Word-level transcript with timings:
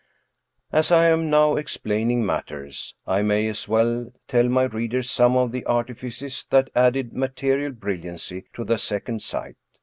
As 0.71 0.91
I 0.91 1.09
am 1.09 1.29
now 1.29 1.55
explaining 1.57 2.25
matters, 2.25 2.95
I 3.05 3.21
may 3.21 3.47
as 3.47 3.67
well 3.67 4.11
tell 4.27 4.49
my 4.49 4.63
readers 4.63 5.11
some 5.11 5.37
of 5.37 5.51
the 5.51 5.63
artifices 5.65 6.43
that 6.49 6.71
added 6.73 7.13
material 7.13 7.71
brilliancy 7.73 8.45
to 8.53 8.63
the 8.63 8.79
second 8.79 9.21
sight. 9.21 9.57